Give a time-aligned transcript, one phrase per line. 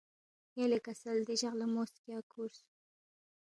[0.57, 2.59] یلے کسل دے جق لہ مو سکیا کھُورس